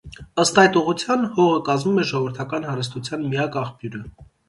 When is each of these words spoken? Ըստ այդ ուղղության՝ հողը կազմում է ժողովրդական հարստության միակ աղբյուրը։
Ըստ 0.43 0.55
այդ 0.61 0.77
ուղղության՝ 0.81 1.27
հողը 1.37 1.61
կազմում 1.69 2.01
է 2.01 2.09
ժողովրդական 2.15 2.69
հարստության 2.73 3.27
միակ 3.33 3.63
աղբյուրը։ 3.67 4.07